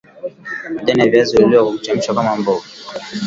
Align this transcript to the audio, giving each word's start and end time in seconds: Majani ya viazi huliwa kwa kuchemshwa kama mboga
Majani 0.73 0.99
ya 1.01 1.09
viazi 1.11 1.37
huliwa 1.41 1.63
kwa 1.63 1.73
kuchemshwa 1.73 2.15
kama 2.15 2.35
mboga 2.35 2.63